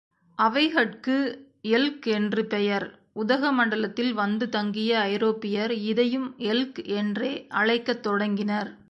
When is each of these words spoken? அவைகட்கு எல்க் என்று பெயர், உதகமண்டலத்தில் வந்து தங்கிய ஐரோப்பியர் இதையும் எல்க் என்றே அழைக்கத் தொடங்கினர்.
அவைகட்கு 0.37 1.17
எல்க் 1.69 2.07
என்று 2.07 2.45
பெயர், 2.45 2.85
உதகமண்டலத்தில் 3.15 4.13
வந்து 4.13 4.49
தங்கிய 4.49 4.99
ஐரோப்பியர் 4.99 5.73
இதையும் 5.83 6.35
எல்க் 6.37 6.85
என்றே 6.93 7.31
அழைக்கத் 7.49 8.03
தொடங்கினர். 8.03 8.71